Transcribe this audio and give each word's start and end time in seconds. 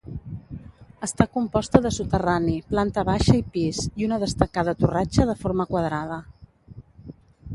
Està 1.07 1.27
composta 1.35 1.81
de 1.85 1.91
soterrani, 1.97 2.55
planta 2.71 3.03
baixa 3.11 3.37
i 3.41 3.45
pis 3.57 3.81
i 4.03 4.07
una 4.09 4.19
destacada 4.25 4.75
torratxa 4.79 5.29
de 5.33 5.39
forma 5.45 5.71
quadrada. 5.75 6.19